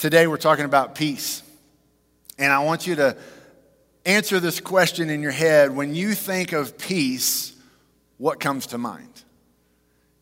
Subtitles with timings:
[0.00, 1.42] Today we're talking about peace.
[2.38, 3.18] And I want you to
[4.06, 5.76] answer this question in your head.
[5.76, 7.52] When you think of peace,
[8.16, 9.12] what comes to mind?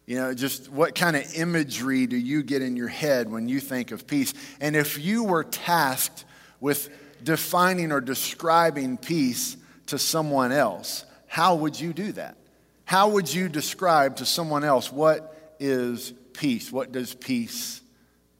[0.04, 3.60] You know, just what kind of imagery do you get in your head when you
[3.60, 4.34] think of peace?
[4.60, 6.24] And if you were tasked
[6.58, 6.90] with
[7.22, 9.56] defining or describing peace
[9.86, 12.36] to someone else, how would you do that?
[12.84, 16.72] How would you describe to someone else what is peace?
[16.72, 17.80] What does peace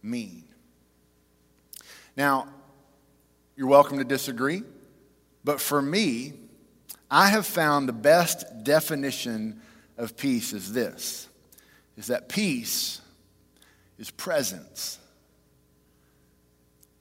[0.02, 0.47] mean?
[2.18, 2.48] Now,
[3.54, 4.64] you're welcome to disagree,
[5.44, 6.32] but for me,
[7.08, 9.62] I have found the best definition
[9.96, 11.28] of peace is this
[11.96, 13.00] is that peace
[14.00, 14.98] is presence.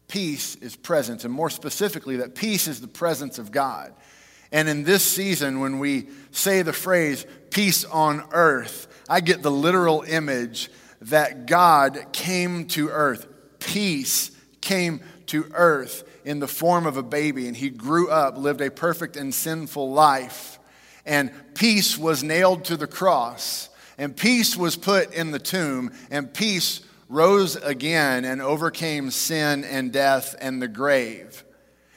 [0.07, 3.93] Peace is presence, and more specifically, that peace is the presence of God.
[4.52, 9.49] And in this season, when we say the phrase peace on earth, I get the
[9.49, 10.70] literal image
[11.02, 13.26] that God came to earth.
[13.59, 14.29] Peace
[14.67, 18.70] came to earth in the form of a baby, and he grew up, lived a
[18.70, 20.60] perfect and sinful life.
[21.05, 26.34] And peace was nailed to the cross, and peace was put in the tomb, and
[26.34, 31.45] peace rose again and overcame sin and death and the grave.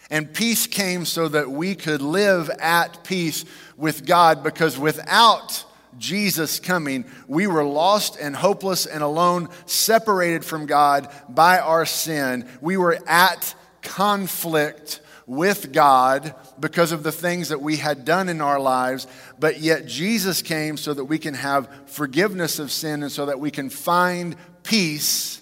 [0.08, 3.44] And peace came so that we could live at peace
[3.76, 5.64] with God because without
[6.00, 12.48] Jesus coming, we were lost and hopeless and alone, separated from God by our sin.
[12.60, 18.40] We were at conflict with God because of the things that we had done in
[18.40, 19.06] our lives,
[19.38, 23.38] but yet Jesus came so that we can have forgiveness of sin and so that
[23.38, 25.40] we can find peace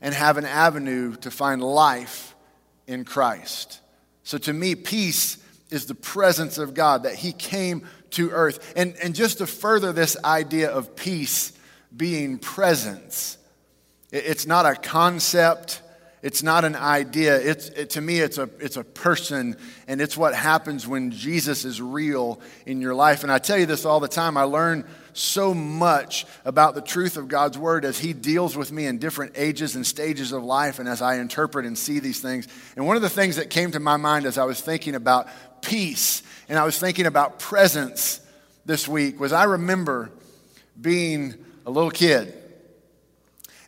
[0.00, 2.34] and have an avenue to find life
[2.86, 3.80] in Christ.
[4.24, 5.38] So to me, peace
[5.72, 8.72] is the presence of God, that He came to earth.
[8.76, 11.52] And, and just to further this idea of peace
[11.94, 13.38] being presence,
[14.10, 15.80] it's not a concept.
[16.22, 17.36] It's not an idea.
[17.36, 19.56] It's, it, to me, it's a, it's a person,
[19.88, 23.24] and it's what happens when Jesus is real in your life.
[23.24, 24.36] And I tell you this all the time.
[24.36, 28.86] I learn so much about the truth of God's word as He deals with me
[28.86, 32.46] in different ages and stages of life, and as I interpret and see these things.
[32.76, 35.26] And one of the things that came to my mind as I was thinking about
[35.62, 38.20] peace and I was thinking about presence
[38.66, 40.10] this week was I remember
[40.78, 41.34] being
[41.64, 42.34] a little kid.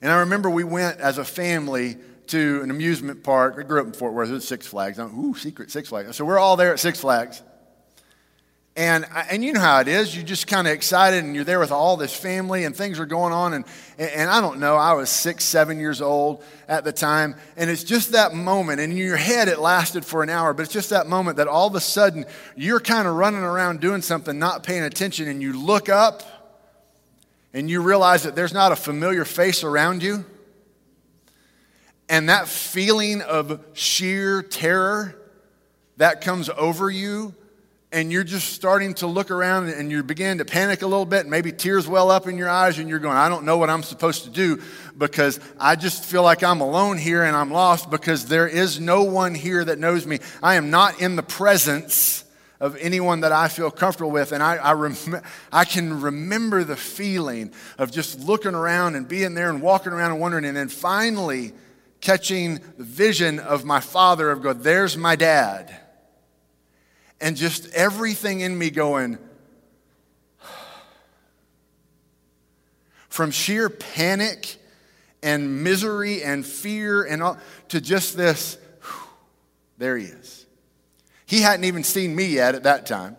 [0.03, 1.97] And I remember we went as a family
[2.27, 3.56] to an amusement park.
[3.56, 4.28] We grew up in Fort Worth.
[4.28, 4.99] It was Six Flags.
[4.99, 6.15] I'm, Ooh, secret Six Flags.
[6.16, 7.43] So we're all there at Six Flags.
[8.76, 10.16] And, uh, and you know how it is.
[10.16, 13.06] You're just kind of excited and you're there with all this family and things are
[13.06, 13.52] going on.
[13.52, 13.64] And,
[13.98, 17.36] and I don't know, I was six, seven years old at the time.
[17.56, 18.80] And it's just that moment.
[18.80, 21.46] And in your head, it lasted for an hour, but it's just that moment that
[21.46, 22.24] all of a sudden
[22.56, 25.28] you're kind of running around doing something, not paying attention.
[25.28, 26.24] And you look up
[27.52, 30.24] and you realize that there's not a familiar face around you.
[32.08, 35.14] And that feeling of sheer terror
[35.96, 37.34] that comes over you
[37.94, 41.28] and you're just starting to look around and you begin to panic a little bit,
[41.28, 43.84] maybe tears well up in your eyes, and you're going, I don't know what I'm
[43.84, 44.60] supposed to do
[44.99, 49.05] because I just feel like I'm alone here and I'm lost because there is no
[49.05, 50.19] one here that knows me.
[50.43, 52.25] I am not in the presence
[52.59, 54.32] of anyone that I feel comfortable with.
[54.32, 55.22] And I, I, rem-
[55.53, 60.11] I can remember the feeling of just looking around and being there and walking around
[60.11, 61.53] and wondering, and then finally
[62.00, 65.83] catching the vision of my father of God, there's my dad
[67.24, 69.16] and just everything in me going,
[73.08, 74.56] from sheer panic
[75.22, 78.58] and misery and fear and all, to just this,
[79.78, 80.44] there he is.
[81.24, 83.16] He hadn't even seen me yet at that time.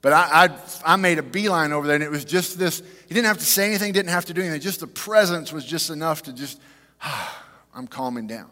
[0.00, 2.82] But I, I, I, made a beeline over there, and it was just this.
[3.06, 4.62] He didn't have to say anything, didn't have to do anything.
[4.62, 6.58] Just the presence was just enough to just,
[7.02, 7.44] ah,
[7.74, 8.48] I'm calming down.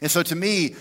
[0.00, 0.76] And so to me,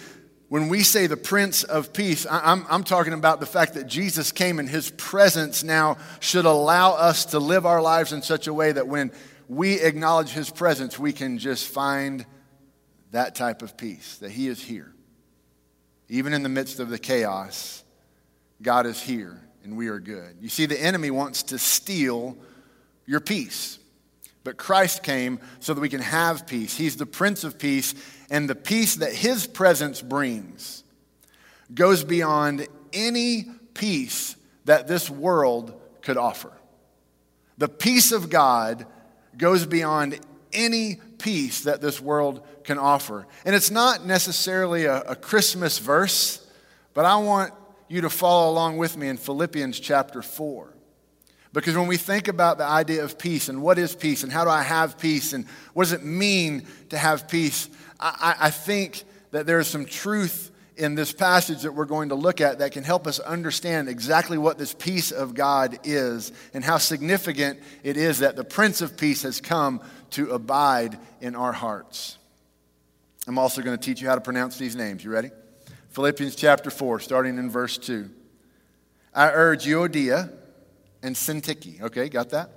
[0.49, 4.31] when we say the Prince of Peace, I'm, I'm talking about the fact that Jesus
[4.31, 8.53] came and his presence now should allow us to live our lives in such a
[8.53, 9.11] way that when
[9.47, 12.25] we acknowledge his presence, we can just find
[13.11, 14.91] that type of peace, that he is here.
[16.09, 17.83] Even in the midst of the chaos,
[18.61, 20.37] God is here and we are good.
[20.41, 22.37] You see, the enemy wants to steal
[23.05, 23.77] your peace.
[24.43, 26.75] But Christ came so that we can have peace.
[26.75, 27.93] He's the Prince of Peace,
[28.29, 30.83] and the peace that His presence brings
[31.73, 34.35] goes beyond any peace
[34.65, 36.51] that this world could offer.
[37.57, 38.85] The peace of God
[39.37, 40.19] goes beyond
[40.53, 43.27] any peace that this world can offer.
[43.45, 46.45] And it's not necessarily a, a, Christmas verse,
[46.93, 47.53] but I want
[47.87, 50.73] you to follow along with me in Philippians chapter 4.
[51.51, 54.43] Because when we think about the idea of peace and what is peace and how
[54.43, 57.69] do I have peace and what does it mean to have peace,
[57.99, 62.15] I, I think that there is some truth in this passage that we're going to
[62.15, 66.63] look at that can help us understand exactly what this peace of God is and
[66.63, 69.81] how significant it is that the Prince of Peace has come
[70.11, 72.17] to abide in our hearts.
[73.27, 75.03] I'm also going to teach you how to pronounce these names.
[75.03, 75.31] You ready?
[75.89, 78.09] Philippians chapter 4, starting in verse 2.
[79.13, 80.31] I urge Euodia
[81.01, 82.49] and Syntyche, okay, got that?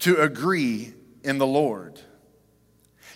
[0.00, 0.94] To agree
[1.24, 2.00] in the Lord.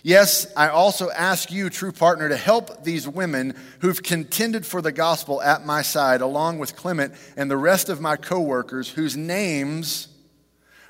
[0.03, 4.91] Yes, I also ask you, true partner, to help these women who've contended for the
[4.91, 9.15] gospel at my side, along with Clement and the rest of my co workers whose
[9.15, 10.07] names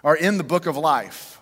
[0.03, 1.39] are in the book of life.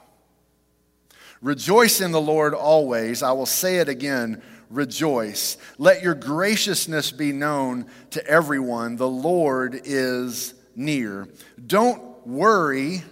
[1.41, 3.21] Rejoice in the Lord always.
[3.21, 5.57] I will say it again rejoice.
[5.77, 8.97] Let your graciousness be known to everyone.
[8.97, 11.27] The Lord is near.
[11.67, 13.03] Don't worry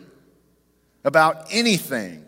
[1.03, 2.27] about anything,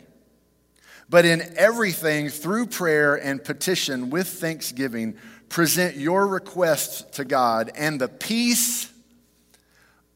[1.09, 5.15] but in everything, through prayer and petition with thanksgiving,
[5.47, 8.91] present your requests to God, and the peace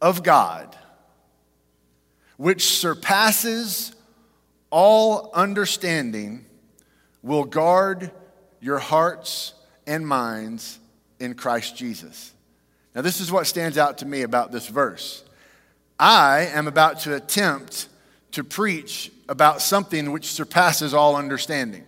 [0.02, 0.78] of God,
[2.38, 3.94] which surpasses
[4.69, 6.46] all understanding,
[7.22, 8.12] will guard
[8.60, 9.54] your hearts
[9.88, 10.80] and minds
[11.19, 12.34] in Christ Jesus.
[12.95, 15.24] Now, this is what stands out to me about this verse.
[16.00, 17.90] I am about to attempt
[18.31, 21.86] to preach about something which surpasses all understanding.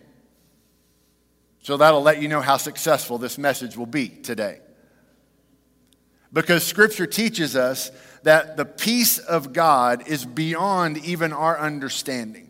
[1.63, 4.59] So that'll let you know how successful this message will be today.
[6.31, 7.91] Because Scripture teaches us
[8.23, 12.44] that the peace of God is beyond even our understanding.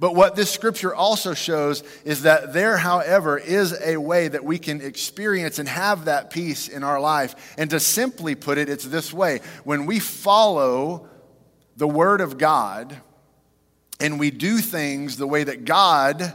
[0.00, 4.58] But what this scripture also shows is that there, however, is a way that we
[4.58, 7.54] can experience and have that peace in our life.
[7.58, 11.06] And to simply put it, it's this way when we follow
[11.76, 12.96] the Word of God
[14.00, 16.34] and we do things the way that God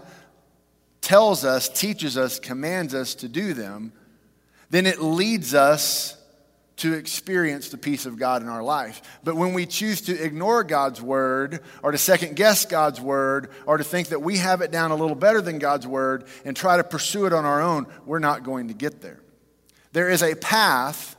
[1.02, 3.94] tells us, teaches us, commands us to do them,
[4.70, 6.16] then it leads us
[6.78, 9.02] to experience the peace of God in our life.
[9.24, 13.78] But when we choose to ignore God's word or to second guess God's word or
[13.78, 16.76] to think that we have it down a little better than God's word and try
[16.78, 19.22] to pursue it on our own, we're not going to get there.
[19.94, 21.16] There is a path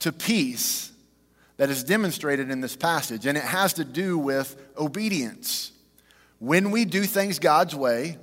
[0.00, 0.92] to peace
[1.56, 5.72] that is demonstrated in this passage, and it has to do with obedience.
[6.38, 8.18] When we do things God's way,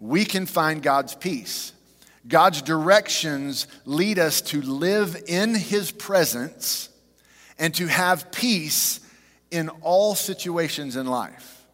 [0.00, 1.72] we can find God's peace.
[2.26, 6.88] God's directions lead us to live in His presence
[7.58, 9.00] and to have peace
[9.50, 11.66] in all situations in life.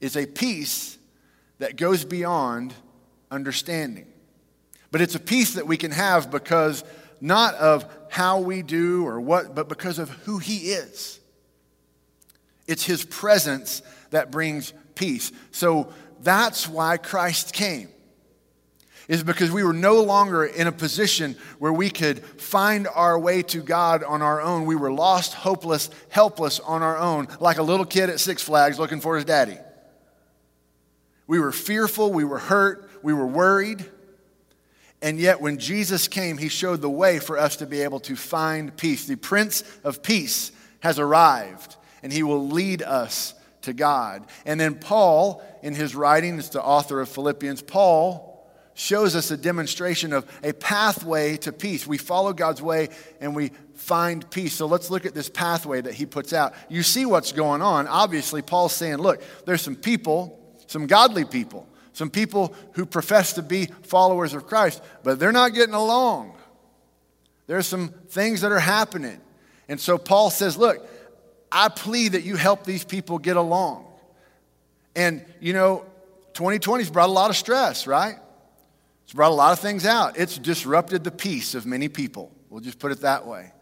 [0.00, 0.98] It's a peace
[1.58, 2.74] that goes beyond
[3.30, 4.06] understanding.
[4.90, 6.84] But it's a peace that we can have because
[7.20, 11.18] not of how we do or what, but because of who He is.
[12.66, 13.80] It's His presence
[14.10, 15.32] that brings peace.
[15.50, 17.88] So that's why Christ came
[19.08, 23.42] is because we were no longer in a position where we could find our way
[23.42, 24.66] to God on our own.
[24.66, 28.78] We were lost, hopeless, helpless on our own, like a little kid at Six Flags
[28.78, 29.58] looking for his daddy.
[31.26, 33.84] We were fearful, we were hurt, we were worried.
[35.02, 38.16] And yet, when Jesus came, he showed the way for us to be able to
[38.16, 39.06] find peace.
[39.06, 44.24] The Prince of Peace has arrived, and he will lead us to God.
[44.46, 48.25] And then, Paul, in his writing, is the author of Philippians, Paul
[48.76, 51.86] shows us a demonstration of a pathway to peace.
[51.86, 52.90] We follow God's way
[53.22, 54.52] and we find peace.
[54.52, 56.54] So let's look at this pathway that he puts out.
[56.68, 57.88] You see what's going on.
[57.88, 63.42] Obviously, Paul's saying, look, there's some people, some godly people, some people who profess to
[63.42, 66.36] be followers of Christ, but they're not getting along.
[67.46, 69.20] There's some things that are happening.
[69.70, 70.86] And so Paul says, look,
[71.50, 73.86] I plead that you help these people get along.
[74.94, 75.86] And, you know,
[76.34, 78.16] 2020's brought a lot of stress, right?
[79.06, 80.18] It's brought a lot of things out.
[80.18, 82.32] It's disrupted the peace of many people.
[82.50, 83.52] We'll just put it that way.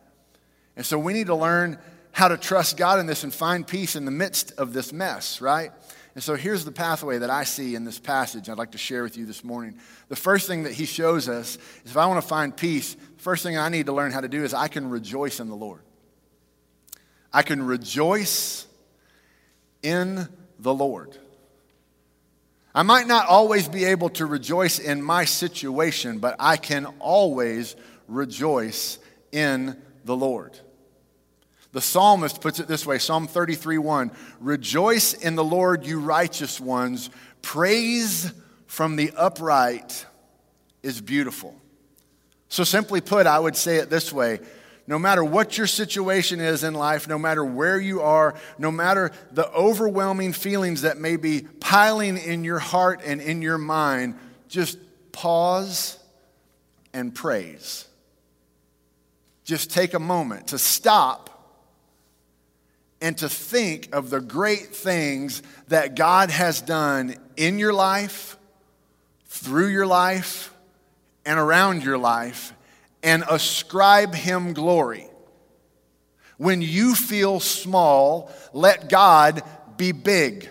[0.74, 1.78] And so we need to learn
[2.12, 5.42] how to trust God in this and find peace in the midst of this mess,
[5.42, 5.70] right?
[6.14, 9.02] And so here's the pathway that I see in this passage I'd like to share
[9.02, 9.78] with you this morning.
[10.08, 13.22] The first thing that he shows us is if I want to find peace, the
[13.22, 15.56] first thing I need to learn how to do is I can rejoice in the
[15.56, 15.82] Lord.
[17.34, 18.66] I can rejoice
[19.82, 20.26] in
[20.58, 21.18] the Lord.
[22.74, 27.76] I might not always be able to rejoice in my situation, but I can always
[28.08, 28.98] rejoice
[29.30, 30.58] in the Lord.
[31.70, 36.60] The psalmist puts it this way Psalm 33 1 Rejoice in the Lord, you righteous
[36.60, 37.10] ones.
[37.42, 38.32] Praise
[38.66, 40.06] from the upright
[40.82, 41.54] is beautiful.
[42.48, 44.40] So, simply put, I would say it this way
[44.86, 49.12] No matter what your situation is in life, no matter where you are, no matter
[49.32, 54.78] the overwhelming feelings that may be piling in your heart and in your mind, just
[55.10, 55.98] pause
[56.92, 57.86] and praise.
[59.44, 61.30] Just take a moment to stop
[63.00, 68.36] and to think of the great things that God has done in your life,
[69.26, 70.54] through your life,
[71.24, 72.52] and around your life
[73.04, 75.06] and ascribe him glory.
[76.38, 79.42] When you feel small, let God
[79.76, 80.48] be big.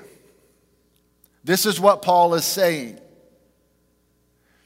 [1.44, 3.00] This is what Paul is saying.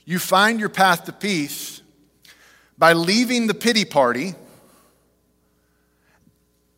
[0.06, 1.82] You find your path to peace
[2.78, 4.36] by leaving the pity party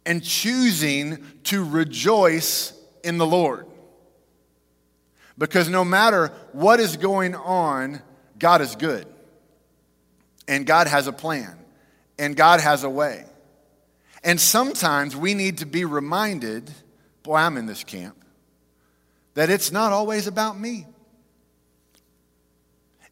[0.05, 2.73] and choosing to rejoice
[3.03, 3.65] in the Lord.
[5.37, 8.01] Because no matter what is going on,
[8.37, 9.05] God is good.
[10.49, 11.57] And God has a plan.
[12.17, 13.23] And God has a way.
[14.21, 16.69] And sometimes we need to be reminded
[17.23, 18.15] boy, I'm in this camp
[19.35, 20.87] that it's not always about me.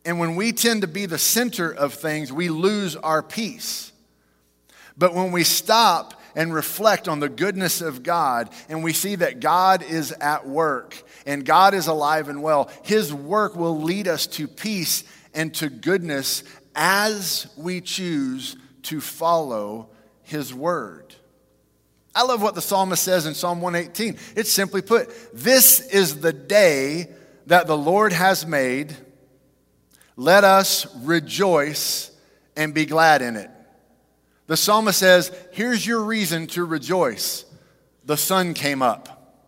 [0.04, 3.92] And when we tend to be the center of things, we lose our peace.
[4.98, 9.40] But when we stop and reflect on the goodness of God and we see that
[9.40, 14.26] God is at work and God is alive and well, His work will lead us
[14.28, 15.04] to peace
[15.34, 16.44] and to goodness
[16.78, 19.90] as we choose to follow
[20.22, 21.16] his word.
[22.16, 24.18] I love what the psalmist says in Psalm 118.
[24.36, 27.10] It's simply put This is the day
[27.48, 28.96] that the Lord has made.
[30.16, 32.12] Let us rejoice
[32.56, 33.52] and be glad in it.
[34.48, 37.46] The psalmist says, Here's your reason to rejoice.
[38.06, 39.46] The sun came up.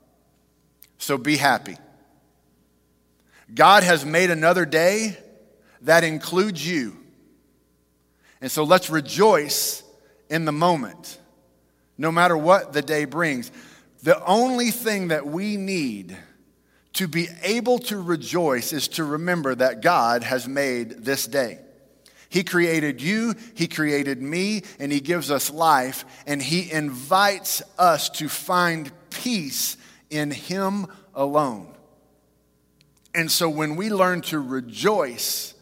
[0.98, 1.78] So be happy.
[3.54, 5.18] God has made another day
[5.82, 6.98] that includes you.
[8.42, 9.84] And so let's rejoice
[10.30, 11.20] in the moment,
[11.98, 13.52] no matter what the day brings.
[14.04, 16.16] The only thing that we need
[16.94, 21.60] to be able to rejoice is to remember that God has made this day.
[22.30, 28.10] He created you, He created me, and He gives us life, and He invites us
[28.12, 29.78] to find peace
[30.10, 31.76] in Him alone.
[33.16, 35.56] And so when we learn to rejoice,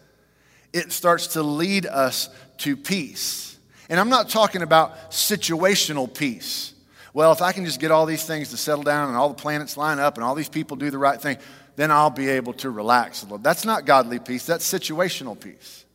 [0.74, 2.30] it starts to lead us
[2.60, 3.58] to peace.
[3.90, 6.74] And I'm not talking about situational peace.
[7.14, 9.36] Well, if I can just get all these things to settle down and all the
[9.36, 11.38] planets line up and all these people do the right thing,
[11.76, 13.38] then I'll be able to relax a little.
[13.38, 15.86] That's not godly peace, that's situational peace.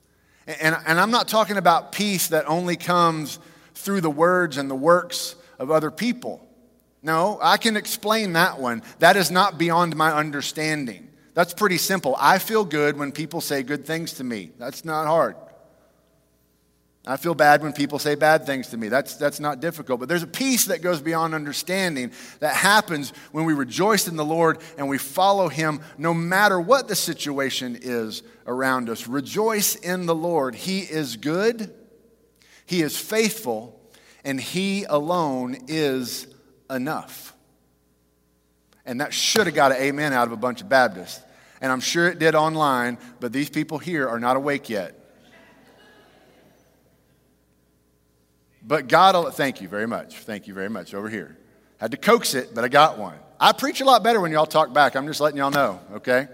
[0.47, 3.38] And, and I'm not talking about peace that only comes
[3.75, 6.47] through the words and the works of other people.
[7.02, 8.83] No, I can explain that one.
[9.00, 11.09] That is not beyond my understanding.
[11.35, 12.16] That's pretty simple.
[12.19, 14.52] I feel good when people say good things to me.
[14.59, 15.37] That's not hard.
[17.04, 18.88] I feel bad when people say bad things to me.
[18.88, 19.99] That's, that's not difficult.
[19.99, 24.25] But there's a peace that goes beyond understanding that happens when we rejoice in the
[24.25, 29.09] Lord and we follow Him no matter what the situation is around us.
[29.09, 30.54] Rejoice in the Lord.
[30.54, 31.75] He is good,
[32.66, 33.80] He is faithful,
[34.23, 36.28] and He alone is
[36.71, 37.35] enough.
[38.87, 41.21] And that should have got an amen out of a bunch of Baptists.
[41.61, 45.01] And I'm sure it did online, but these people here are not awake yet.
[48.66, 50.19] But God, thank you very much.
[50.19, 50.95] Thank you very much.
[50.95, 51.37] Over here.
[51.78, 53.19] Had to coax it, but I got one.
[53.40, 54.95] I preach a lot better when y'all talk back.
[54.95, 56.28] I'm just letting y'all know, okay?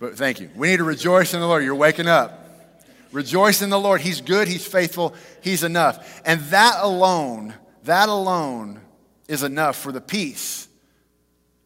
[0.00, 0.50] But thank you.
[0.56, 1.62] We need to rejoice in the Lord.
[1.62, 2.40] You're waking up.
[3.12, 4.00] Rejoice in the Lord.
[4.00, 6.20] He's good, He's faithful, He's enough.
[6.26, 7.54] And that alone,
[7.84, 8.80] that alone
[9.28, 10.66] is enough for the peace,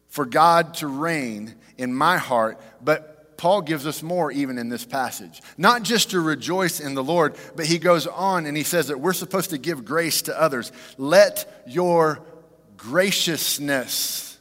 [0.09, 3.08] for God to reign in my heart, but
[3.39, 5.41] Paul gives us more even in this passage.
[5.57, 8.99] Not just to rejoice in the Lord, but he goes on and he says that
[8.99, 10.73] we're supposed to give grace to others.
[10.97, 12.21] Let your
[12.75, 14.37] graciousness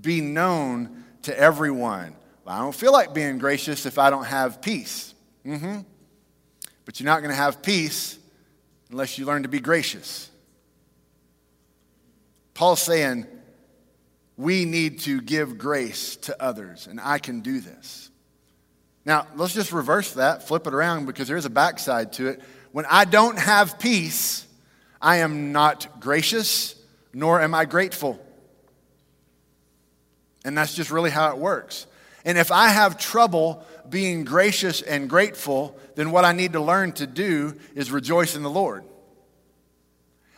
[0.00, 2.16] be known to everyone.
[2.46, 5.12] I don't feel like being gracious if I don't have peace.
[5.44, 5.80] Mm-hmm.
[6.86, 8.18] But you're not going to have peace
[8.90, 10.30] unless you learn to be gracious.
[12.54, 13.26] Paul's saying,
[14.36, 18.10] we need to give grace to others, and I can do this.
[19.04, 22.40] Now, let's just reverse that, flip it around, because there's a backside to it.
[22.72, 24.46] When I don't have peace,
[25.00, 26.74] I am not gracious,
[27.12, 28.24] nor am I grateful.
[30.44, 31.86] And that's just really how it works.
[32.24, 36.92] And if I have trouble being gracious and grateful, then what I need to learn
[36.92, 38.84] to do is rejoice in the Lord.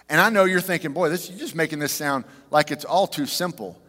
[0.09, 3.07] And I know you're thinking, boy, this, you're just making this sound like it's all
[3.07, 3.81] too simple.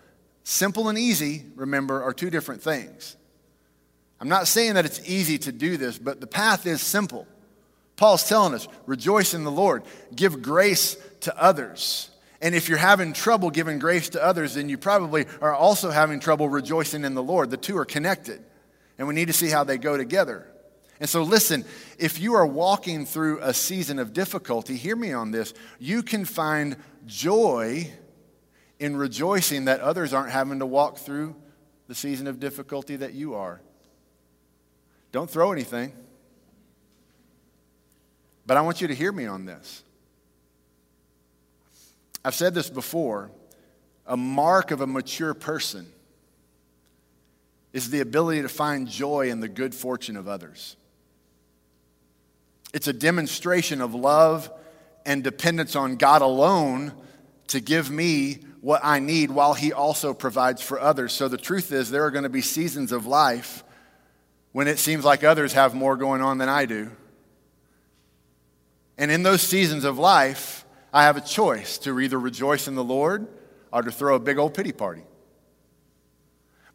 [0.47, 3.17] Simple and easy, remember, are two different things.
[4.19, 7.27] I'm not saying that it's easy to do this, but the path is simple.
[7.95, 9.81] Paul's telling us rejoice in the Lord,
[10.15, 12.11] give grace to others.
[12.41, 16.19] And if you're having trouble giving grace to others, then you probably are also having
[16.19, 17.49] trouble rejoicing in the Lord.
[17.49, 18.39] The two are connected,
[18.99, 20.45] and we need to see how they go together.
[20.99, 21.65] And so, listen,
[21.97, 25.55] if you are walking through a season of difficulty, hear me on this.
[25.79, 27.91] You can find joy
[28.79, 31.35] in rejoicing that others aren't having to walk through
[31.87, 33.61] the season of difficulty that you are.
[35.11, 35.93] Don't throw anything.
[38.45, 39.83] But I want you to hear me on this.
[42.23, 43.31] I've said this before
[44.07, 45.87] a mark of a mature person
[47.73, 50.75] is the ability to find joy in the good fortune of others.
[52.73, 54.51] It's a demonstration of love
[55.05, 56.93] and dependence on God alone
[57.47, 61.13] to give me what I need while He also provides for others.
[61.13, 63.63] So the truth is, there are going to be seasons of life
[64.53, 66.89] when it seems like others have more going on than I do.
[68.97, 72.83] And in those seasons of life, I have a choice to either rejoice in the
[72.83, 73.27] Lord
[73.71, 75.03] or to throw a big old pity party.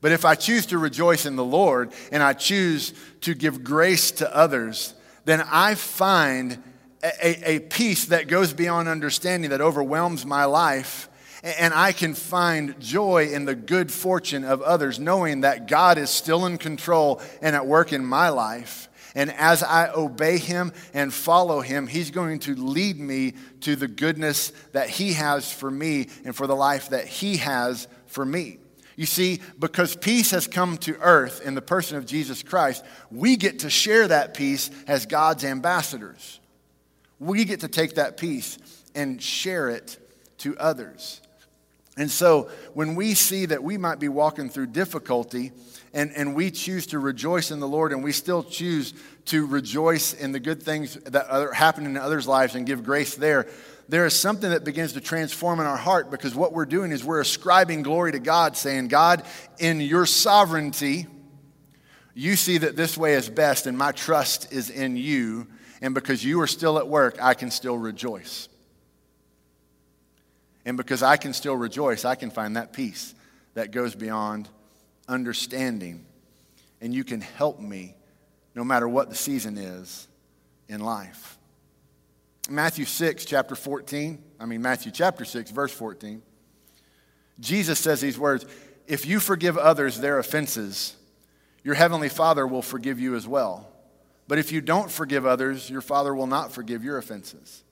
[0.00, 4.12] But if I choose to rejoice in the Lord and I choose to give grace
[4.12, 4.94] to others,
[5.24, 6.62] then I find
[7.02, 11.08] a, a, peace that goes beyond understanding that overwhelms my life.
[11.42, 16.10] And I can find joy in the good fortune of others, knowing that God is
[16.10, 18.88] still in control and at work in my life.
[19.14, 23.88] And as I obey him and follow him, he's going to lead me to the
[23.88, 28.58] goodness that he has for me and for the life that he has for me.
[28.96, 33.36] You see, because peace has come to earth in the person of Jesus Christ, we
[33.36, 36.38] get to share that peace as God's ambassadors.
[37.18, 38.58] We get to take that peace
[38.94, 39.98] and share it
[40.38, 41.20] to others.
[41.96, 45.52] And so when we see that we might be walking through difficulty
[45.92, 48.94] and, and we choose to rejoice in the Lord and we still choose
[49.26, 53.16] to rejoice in the good things that are happening in others' lives and give grace
[53.16, 53.48] there,
[53.88, 57.04] there is something that begins to transform in our heart because what we're doing is
[57.04, 59.24] we're ascribing glory to God, saying, God,
[59.58, 61.08] in your sovereignty,
[62.14, 65.48] you see that this way is best, and my trust is in you.
[65.82, 68.49] And because you are still at work, I can still rejoice.
[70.64, 73.14] And because I can still rejoice, I can find that peace
[73.54, 74.48] that goes beyond
[75.08, 76.04] understanding.
[76.80, 77.94] And you can help me
[78.54, 80.08] no matter what the season is
[80.68, 81.38] in life.
[82.48, 86.22] Matthew 6, chapter 14, I mean, Matthew chapter 6, verse 14,
[87.38, 88.44] Jesus says these words
[88.86, 90.96] If you forgive others their offenses,
[91.62, 93.68] your heavenly Father will forgive you as well.
[94.26, 97.62] But if you don't forgive others, your Father will not forgive your offenses.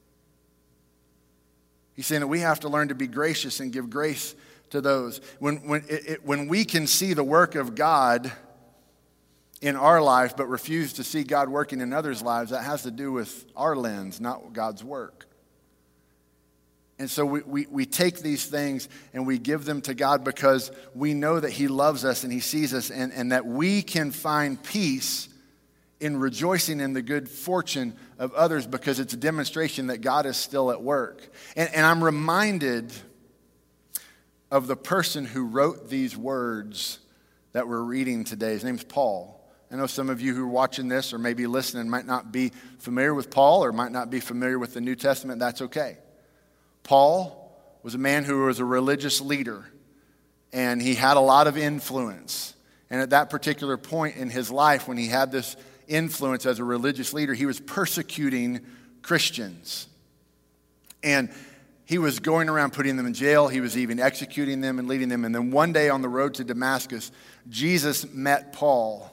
[1.98, 4.36] He's saying that we have to learn to be gracious and give grace
[4.70, 5.20] to those.
[5.40, 8.30] When, when, it, it, when we can see the work of God
[9.60, 12.92] in our life but refuse to see God working in others' lives, that has to
[12.92, 15.26] do with our lens, not God's work.
[17.00, 20.70] And so we, we, we take these things and we give them to God because
[20.94, 24.12] we know that He loves us and He sees us and, and that we can
[24.12, 25.28] find peace
[26.00, 30.36] in rejoicing in the good fortune of others because it's a demonstration that God is
[30.36, 31.28] still at work.
[31.56, 32.92] And, and I'm reminded
[34.50, 37.00] of the person who wrote these words
[37.52, 38.50] that we're reading today.
[38.50, 39.34] His name's Paul.
[39.70, 42.52] I know some of you who are watching this or maybe listening might not be
[42.78, 45.40] familiar with Paul or might not be familiar with the New Testament.
[45.40, 45.98] That's okay.
[46.84, 47.38] Paul
[47.82, 49.70] was a man who was a religious leader
[50.52, 52.54] and he had a lot of influence.
[52.88, 55.56] And at that particular point in his life, when he had this
[55.88, 58.60] influence as a religious leader, he was persecuting
[59.02, 59.88] Christians.
[61.02, 61.30] And
[61.84, 63.48] he was going around putting them in jail.
[63.48, 65.24] He was even executing them and leading them.
[65.24, 67.10] And then one day on the road to Damascus,
[67.48, 69.10] Jesus met Paul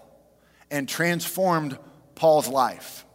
[0.69, 1.77] and transformed
[2.15, 3.05] Paul's life.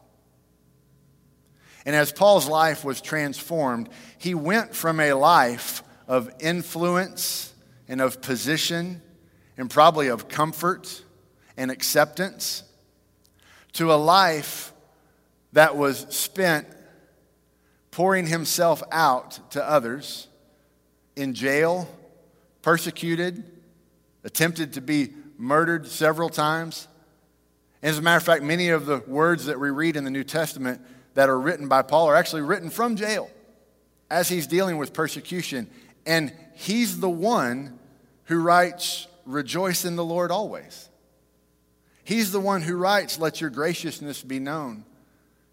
[1.85, 7.53] And as Paul's life was transformed, he went from a life of influence
[7.89, 9.03] and of position
[9.57, 11.03] and probably of comfort
[11.57, 12.63] and acceptance
[13.73, 14.73] to a life
[15.53, 16.67] that was spent
[17.91, 20.29] pouring himself out to others
[21.17, 21.89] in jail,
[22.63, 23.45] persecuted,
[24.25, 26.87] attempted to be murdered several times.
[27.83, 30.11] And As a matter of fact, many of the words that we read in the
[30.11, 30.81] New Testament
[31.15, 33.31] that are written by Paul are actually written from jail
[34.11, 35.69] as he's dealing with persecution.
[36.05, 37.79] And he's the one
[38.25, 40.90] who writes, Rejoice in the Lord always.
[42.11, 44.83] He's the one who writes, Let your graciousness be known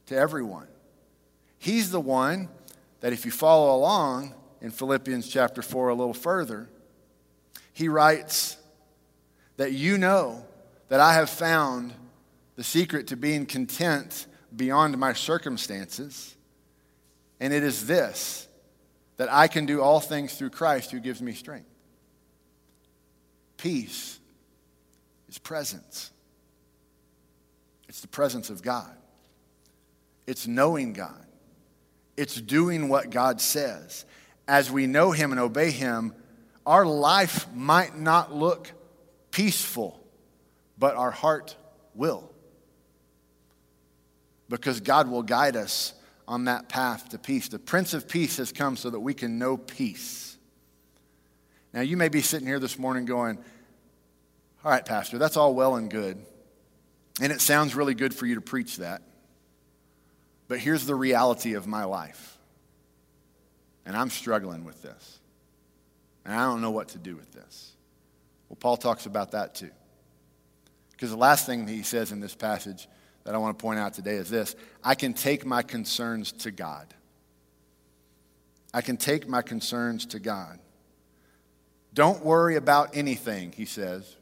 [0.08, 0.66] to everyone.
[1.60, 2.50] He's the one
[3.02, 6.68] that, if you follow along in Philippians chapter 4 a little further,
[7.74, 8.58] he writes
[9.58, 10.44] that you know
[10.90, 11.94] that I have found
[12.56, 16.36] the secret to being content beyond my circumstances.
[17.40, 18.48] And it is this
[19.18, 21.70] that I can do all things through Christ who gives me strength.
[23.58, 24.20] Peace
[25.30, 26.10] is presence,
[27.88, 28.96] it's the presence of God,
[30.26, 31.26] it's knowing God,
[32.16, 34.06] it's doing what God says.
[34.50, 36.14] As we know Him and obey Him,
[36.66, 38.72] our life might not look
[39.32, 40.02] peaceful,
[40.78, 41.56] but our heart
[41.96, 42.32] will.
[44.50, 45.94] Because God will guide us
[46.28, 47.48] on that path to peace.
[47.48, 50.38] The Prince of Peace has come so that we can know peace.
[51.74, 53.38] Now, you may be sitting here this morning going,
[54.64, 56.26] All right, Pastor, that's all well and good.
[57.22, 59.02] And it sounds really good for you to preach that.
[60.48, 62.38] But here's the reality of my life.
[63.86, 65.20] And I'm struggling with this.
[66.26, 67.72] And I don't know what to do with this.
[68.50, 69.72] Well, Paul talks about that too.
[70.92, 72.88] Because the last thing he says in this passage
[73.24, 76.52] that I want to point out today is this I can take my concerns to
[76.52, 76.94] God.
[78.74, 80.60] I can take my concerns to God.
[81.94, 84.16] Don't worry about anything, he says,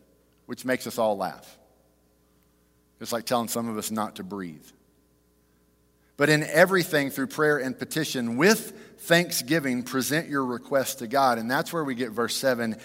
[0.45, 1.57] which makes us all laugh.
[2.99, 4.65] It's like telling some of us not to breathe.
[6.17, 11.37] But in everything, through prayer and petition, with thanksgiving, present your request to God.
[11.37, 12.77] And that's where we get verse 7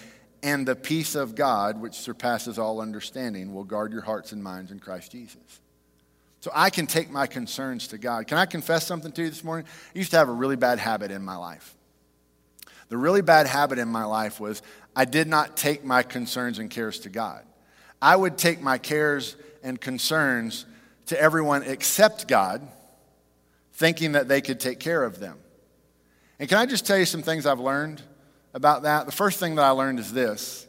[0.42, 4.72] and the peace of God, which surpasses all understanding, will guard your hearts and minds
[4.72, 5.60] in Christ Jesus.
[6.40, 8.26] So I can take my concerns to God.
[8.26, 9.66] Can I confess something to you this morning?
[9.94, 11.76] I used to have a really bad habit in my life.
[12.88, 14.62] The really bad habit in my life was
[14.96, 17.44] I did not take my concerns and cares to God.
[18.00, 20.66] I would take my cares and concerns
[21.06, 22.66] to everyone except God,
[23.72, 25.38] thinking that they could take care of them.
[26.38, 28.00] And can I just tell you some things I've learned
[28.54, 29.06] about that?
[29.06, 30.66] The first thing that I learned is this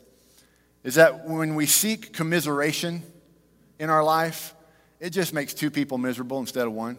[0.84, 3.04] is that when we seek commiseration
[3.80, 4.56] in our life,
[5.00, 6.98] it just makes two people miserable instead of one.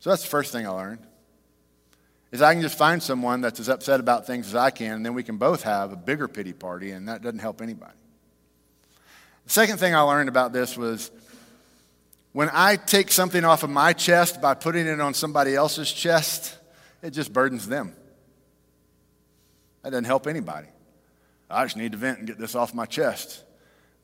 [0.00, 1.00] So that's the first thing I learned.
[2.32, 5.06] Is I can just find someone that's as upset about things as I can, and
[5.06, 7.99] then we can both have a bigger pity party, and that doesn't help anybody.
[9.50, 11.10] Second thing I learned about this was
[12.30, 16.56] when I take something off of my chest by putting it on somebody else's chest,
[17.02, 17.96] it just burdens them.
[19.82, 20.68] That doesn't help anybody.
[21.50, 23.42] I just need to vent and get this off my chest.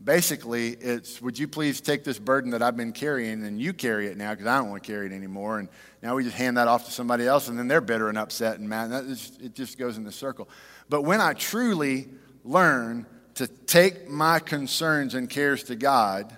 [0.02, 4.08] Basically, it's would you please take this burden that I've been carrying and you carry
[4.08, 5.60] it now because I don't want to carry it anymore.
[5.60, 5.68] And
[6.02, 8.58] now we just hand that off to somebody else and then they're bitter and upset
[8.58, 8.90] and mad.
[8.90, 10.48] And it just goes in the circle.
[10.88, 12.08] But when I truly
[12.42, 16.36] learn to take my concerns and cares to God,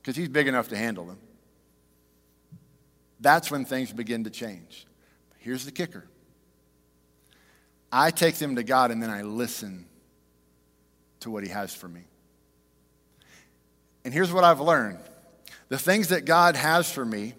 [0.00, 1.18] because He's big enough to handle them,
[3.20, 4.86] that's when things begin to change.
[5.38, 6.04] Here's the kicker
[7.90, 9.86] I take them to God and then I listen
[11.20, 12.02] to what He has for me.
[14.04, 14.98] And here's what I've learned
[15.68, 17.34] the things that God has for me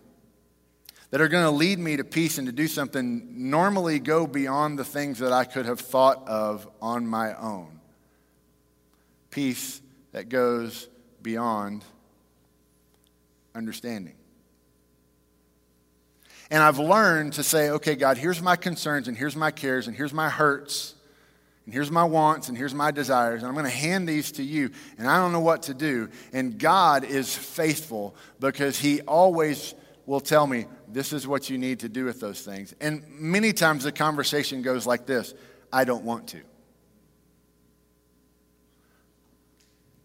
[1.11, 4.77] that are going to lead me to peace and to do something normally go beyond
[4.77, 7.76] the things that I could have thought of on my own.
[9.37, 10.89] Peace that goes
[11.21, 11.85] beyond
[13.53, 14.15] understanding.
[16.49, 19.95] And I've learned to say, okay, God, here's my concerns and here's my cares and
[19.95, 20.95] here's my hurts
[21.65, 24.41] and here's my wants and here's my desires and i'm going to hand these to
[24.41, 26.09] you and i don't know what to do.
[26.33, 29.75] And god is faithful because he always
[30.07, 32.73] will tell me this is what you need to do with those things.
[32.81, 35.35] And many times the conversation goes like this
[35.71, 36.41] i don't want to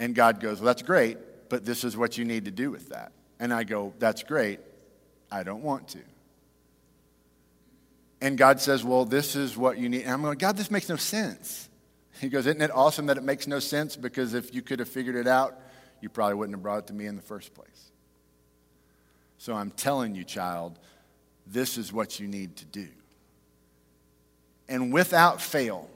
[0.02, 1.16] and god goes well that's great
[1.48, 4.60] but this is what you need to do with that and i go that's great
[5.30, 6.00] i don't want to
[8.22, 10.02] and God says, Well, this is what you need.
[10.02, 11.68] And I'm going, God, this makes no sense.
[12.20, 13.96] He goes, Isn't it awesome that it makes no sense?
[13.96, 15.58] Because if you could have figured it out,
[16.00, 17.90] you probably wouldn't have brought it to me in the first place.
[19.38, 20.78] So I'm telling you, child,
[21.48, 22.86] this is what you need to do.
[24.68, 25.90] And without fail,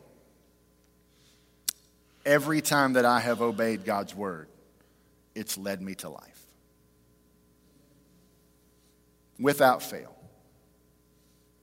[2.26, 4.48] every time that I have obeyed God's word,
[5.34, 6.46] it's led me to life.
[9.38, 10.14] Without fail.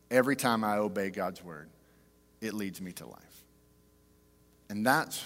[0.10, 1.70] Every time I obey God's word,
[2.40, 3.46] it leads me to life.
[4.70, 5.26] And that's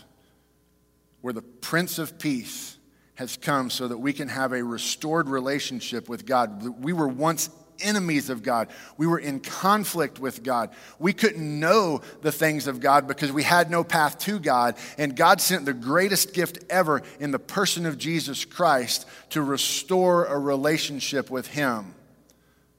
[1.22, 2.78] where the Prince of Peace
[3.16, 6.84] has come so that we can have a restored relationship with God.
[6.84, 8.70] We were once enemies of God.
[8.98, 10.72] We were in conflict with God.
[11.00, 14.76] We couldn't know the things of God because we had no path to God.
[14.98, 20.26] And God sent the greatest gift ever in the person of Jesus Christ to restore
[20.26, 21.96] a relationship with Him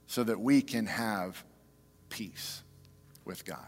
[0.07, 1.43] so that we can have
[2.09, 2.61] peace
[3.25, 3.59] with God.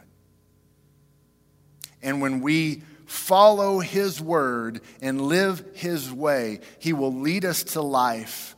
[2.01, 7.81] And when we follow His word and live His way, He will lead us to
[7.81, 8.55] life.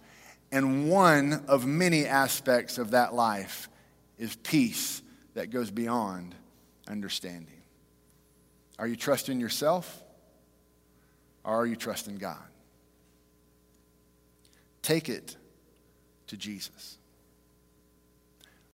[0.53, 3.69] And one of many aspects of that life
[4.19, 5.01] is peace
[5.33, 6.35] that goes beyond
[6.87, 7.63] understanding.
[8.77, 10.03] Are you trusting yourself
[11.43, 12.37] or are you trusting God?
[14.83, 15.35] Take it
[16.27, 16.99] to Jesus.